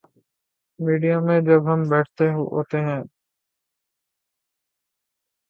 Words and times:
Media 0.79 1.19
میں 1.19 1.39
جب 1.41 1.61
ہم 1.71 1.79
بیٹھے 1.89 2.27
ہوتے 2.31 2.77
ہیں۔ 2.81 3.01